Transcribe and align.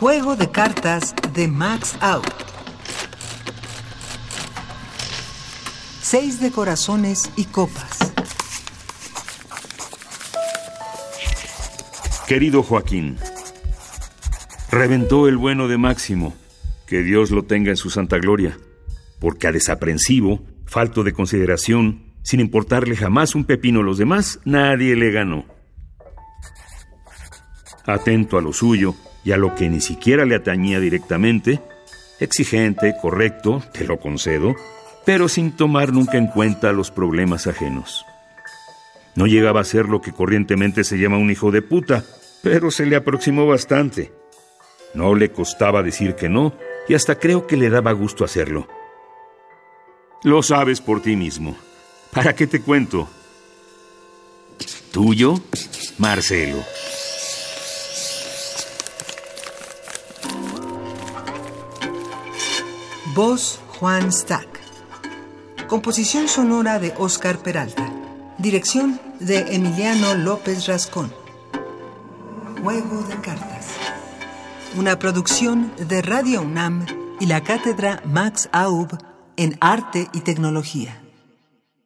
Juego 0.00 0.34
de 0.34 0.50
cartas 0.50 1.14
de 1.34 1.46
Max 1.46 1.94
Out. 2.00 2.24
Seis 6.00 6.40
de 6.40 6.50
corazones 6.50 7.30
y 7.36 7.44
copas. 7.44 7.98
Querido 12.26 12.62
Joaquín, 12.62 13.18
reventó 14.70 15.28
el 15.28 15.36
bueno 15.36 15.68
de 15.68 15.76
Máximo. 15.76 16.32
Que 16.86 17.02
Dios 17.02 17.30
lo 17.30 17.42
tenga 17.42 17.68
en 17.68 17.76
su 17.76 17.90
santa 17.90 18.16
gloria, 18.16 18.56
porque 19.18 19.48
a 19.48 19.52
desaprensivo, 19.52 20.40
falto 20.64 21.04
de 21.04 21.12
consideración, 21.12 22.14
sin 22.22 22.40
importarle 22.40 22.96
jamás 22.96 23.34
un 23.34 23.44
pepino 23.44 23.80
a 23.80 23.84
los 23.84 23.98
demás, 23.98 24.40
nadie 24.46 24.96
le 24.96 25.10
ganó. 25.10 25.44
Atento 27.84 28.38
a 28.38 28.40
lo 28.40 28.54
suyo 28.54 28.96
y 29.24 29.32
a 29.32 29.36
lo 29.36 29.54
que 29.54 29.68
ni 29.68 29.80
siquiera 29.80 30.24
le 30.24 30.34
atañía 30.34 30.80
directamente, 30.80 31.60
exigente, 32.20 32.94
correcto, 33.00 33.62
te 33.72 33.84
lo 33.84 33.98
concedo, 33.98 34.54
pero 35.04 35.28
sin 35.28 35.56
tomar 35.56 35.92
nunca 35.92 36.18
en 36.18 36.26
cuenta 36.26 36.72
los 36.72 36.90
problemas 36.90 37.46
ajenos. 37.46 38.04
No 39.14 39.26
llegaba 39.26 39.60
a 39.60 39.64
ser 39.64 39.86
lo 39.86 40.00
que 40.00 40.12
corrientemente 40.12 40.84
se 40.84 40.98
llama 40.98 41.18
un 41.18 41.30
hijo 41.30 41.50
de 41.50 41.62
puta, 41.62 42.04
pero 42.42 42.70
se 42.70 42.86
le 42.86 42.96
aproximó 42.96 43.46
bastante. 43.46 44.12
No 44.94 45.14
le 45.14 45.30
costaba 45.30 45.82
decir 45.82 46.14
que 46.14 46.28
no, 46.28 46.54
y 46.88 46.94
hasta 46.94 47.18
creo 47.18 47.46
que 47.46 47.56
le 47.56 47.70
daba 47.70 47.92
gusto 47.92 48.24
hacerlo. 48.24 48.68
Lo 50.22 50.42
sabes 50.42 50.80
por 50.80 51.02
ti 51.02 51.16
mismo. 51.16 51.56
¿Para 52.12 52.34
qué 52.34 52.46
te 52.46 52.60
cuento? 52.60 53.08
Tuyo, 54.92 55.40
Marcelo. 55.98 56.58
Voz 63.22 63.60
Juan 63.78 64.10
Stack. 64.10 64.48
Composición 65.68 66.26
sonora 66.26 66.78
de 66.78 66.94
Oscar 66.96 67.36
Peralta. 67.36 67.92
Dirección 68.38 68.98
de 69.18 69.54
Emiliano 69.54 70.14
López 70.14 70.66
Rascón. 70.66 71.12
Juego 72.62 73.02
de 73.02 73.16
cartas. 73.16 73.66
Una 74.74 74.98
producción 74.98 75.70
de 75.76 76.00
Radio 76.00 76.40
UNAM 76.40 76.86
y 77.20 77.26
la 77.26 77.42
cátedra 77.42 78.02
Max 78.06 78.48
Aub 78.52 78.88
en 79.36 79.58
Arte 79.60 80.08
y 80.14 80.20
Tecnología. 80.20 80.98